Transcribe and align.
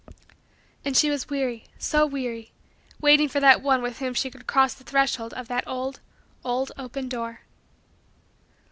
And 0.83 0.97
she 0.97 1.11
was 1.11 1.29
weary, 1.29 1.65
so 1.77 2.07
weary, 2.07 2.53
waiting 2.99 3.29
for 3.29 3.39
that 3.39 3.61
one 3.61 3.83
with 3.83 3.99
whom 3.99 4.15
she 4.15 4.31
could 4.31 4.47
cross 4.47 4.73
the 4.73 4.83
threshold 4.83 5.31
of 5.35 5.47
the 5.47 5.63
old, 5.69 5.99
old, 6.43 6.71
open 6.75 7.07
door. 7.07 7.41